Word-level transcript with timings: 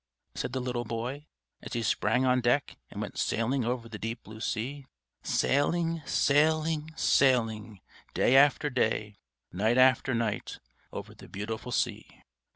said 0.33 0.51
the 0.51 0.59
little 0.59 0.83
boy, 0.83 1.27
as 1.61 1.73
he 1.73 1.83
sprang 1.83 2.25
on 2.25 2.41
deck 2.41 2.79
and 2.89 2.99
went 2.99 3.19
sailing 3.19 3.63
over 3.63 3.87
the 3.87 3.99
deep 3.99 4.23
blue 4.23 4.39
sea, 4.39 4.87
sailing, 5.21 6.01
sailing, 6.07 6.89
sailing, 6.95 7.81
day 8.15 8.35
after 8.35 8.71
day, 8.71 9.19
night 9.51 9.77
after 9.77 10.15
night, 10.15 10.57
over 10.91 11.13
the 11.13 11.27
beautiful 11.29 11.71
sea. 11.71 12.19